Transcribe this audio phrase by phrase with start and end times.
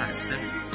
[0.00, 0.69] 570.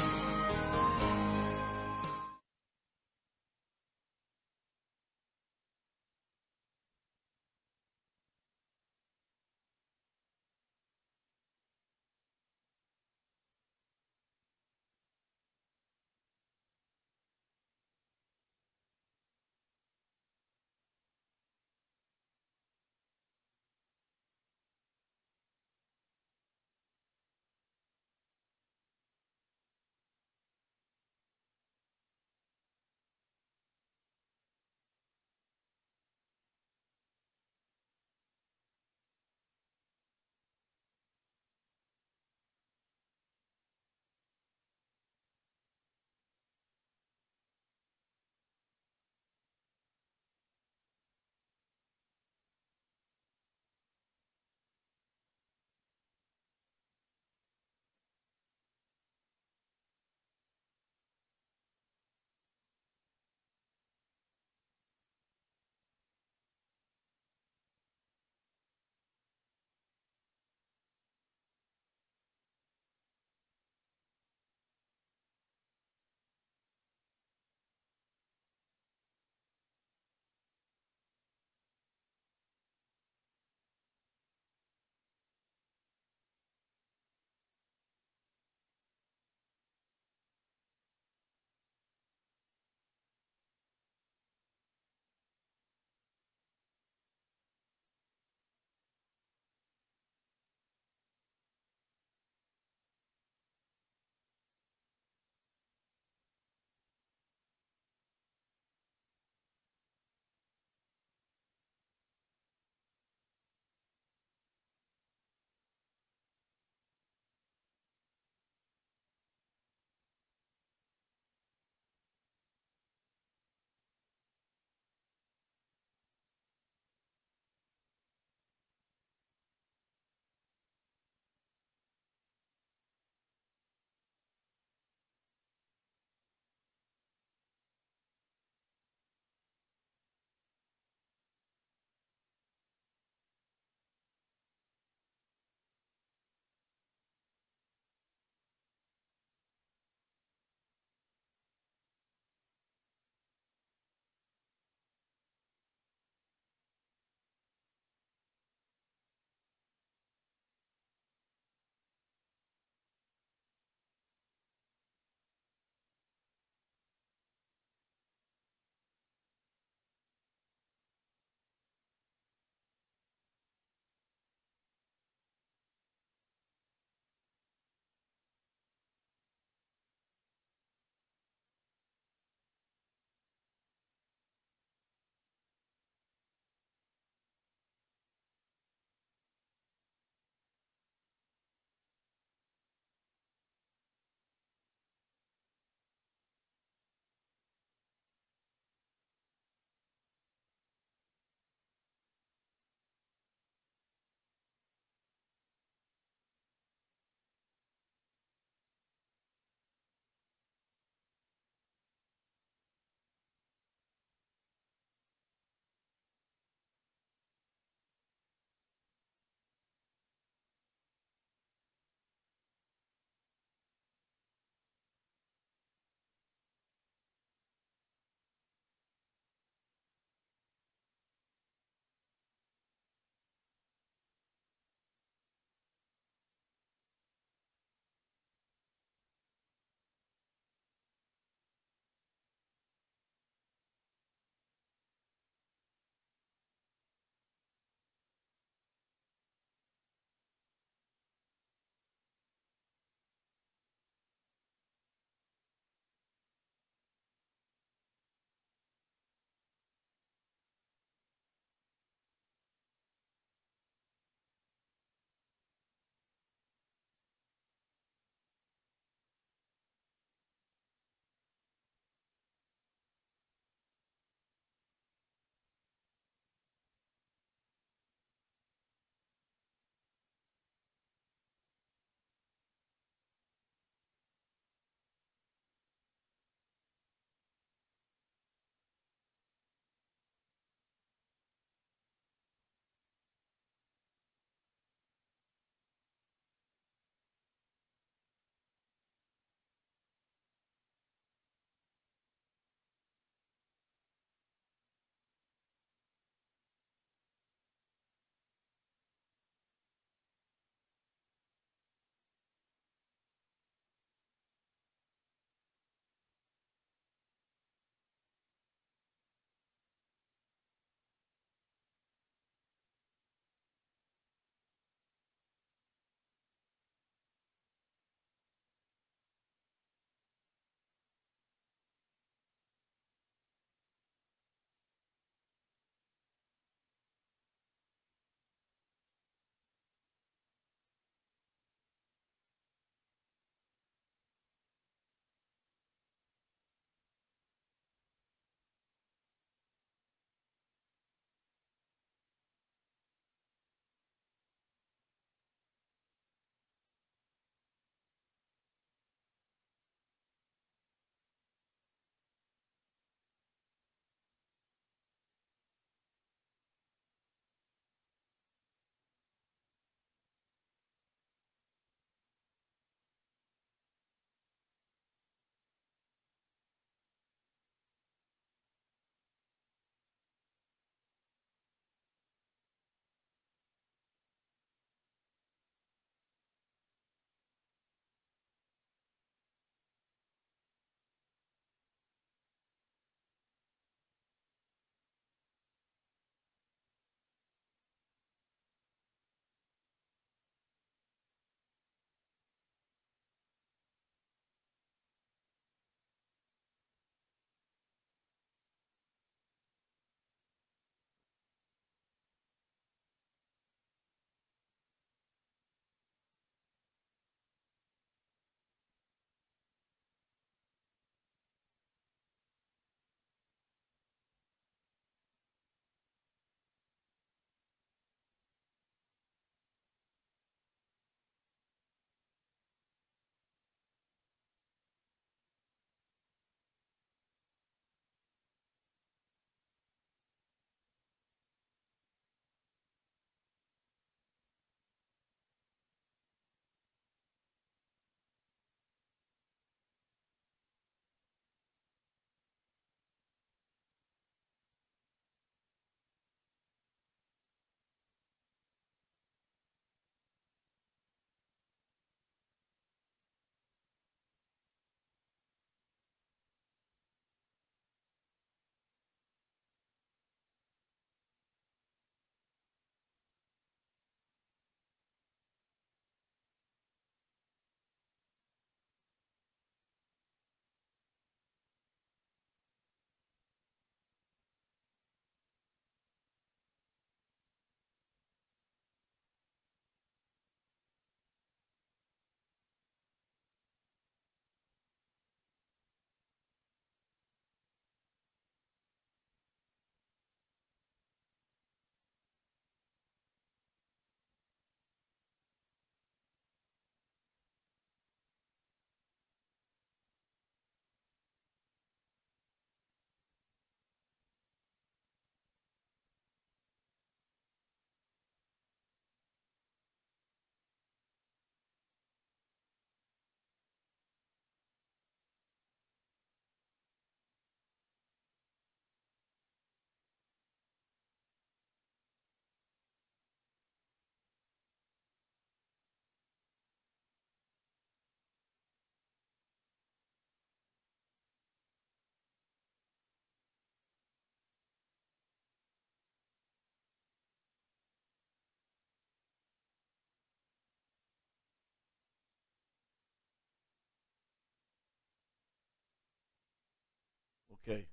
[557.48, 557.66] Okay.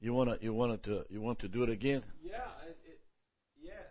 [0.00, 2.04] You wanna you to you want to do it again?
[2.22, 3.00] Yeah, it, it,
[3.60, 3.88] yes.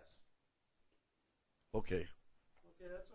[1.74, 2.06] Okay.
[2.06, 3.08] Okay, that's